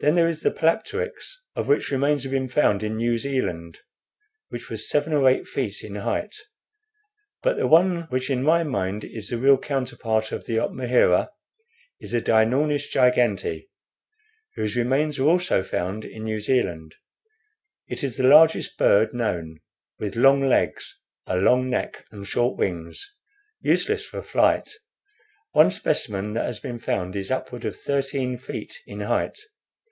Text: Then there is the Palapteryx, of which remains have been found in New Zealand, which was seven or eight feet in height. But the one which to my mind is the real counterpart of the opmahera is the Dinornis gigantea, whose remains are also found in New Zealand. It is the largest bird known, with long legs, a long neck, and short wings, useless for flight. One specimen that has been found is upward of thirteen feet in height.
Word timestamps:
Then 0.00 0.14
there 0.14 0.28
is 0.28 0.42
the 0.42 0.52
Palapteryx, 0.52 1.40
of 1.56 1.66
which 1.66 1.90
remains 1.90 2.22
have 2.22 2.30
been 2.30 2.46
found 2.46 2.84
in 2.84 2.96
New 2.96 3.18
Zealand, 3.18 3.80
which 4.48 4.70
was 4.70 4.88
seven 4.88 5.12
or 5.12 5.28
eight 5.28 5.48
feet 5.48 5.82
in 5.82 5.96
height. 5.96 6.36
But 7.42 7.56
the 7.56 7.66
one 7.66 8.02
which 8.02 8.28
to 8.28 8.36
my 8.36 8.62
mind 8.62 9.02
is 9.02 9.28
the 9.28 9.38
real 9.38 9.58
counterpart 9.58 10.30
of 10.30 10.46
the 10.46 10.58
opmahera 10.58 11.30
is 11.98 12.12
the 12.12 12.22
Dinornis 12.22 12.86
gigantea, 12.88 13.66
whose 14.54 14.76
remains 14.76 15.18
are 15.18 15.24
also 15.24 15.64
found 15.64 16.04
in 16.04 16.22
New 16.22 16.38
Zealand. 16.38 16.94
It 17.88 18.04
is 18.04 18.16
the 18.18 18.28
largest 18.28 18.76
bird 18.78 19.12
known, 19.12 19.58
with 19.98 20.14
long 20.14 20.48
legs, 20.48 20.96
a 21.26 21.36
long 21.38 21.68
neck, 21.68 22.06
and 22.12 22.24
short 22.24 22.56
wings, 22.56 23.16
useless 23.60 24.04
for 24.04 24.22
flight. 24.22 24.72
One 25.50 25.72
specimen 25.72 26.34
that 26.34 26.44
has 26.46 26.60
been 26.60 26.78
found 26.78 27.16
is 27.16 27.32
upward 27.32 27.64
of 27.64 27.74
thirteen 27.74 28.38
feet 28.38 28.78
in 28.86 29.00
height. 29.00 29.36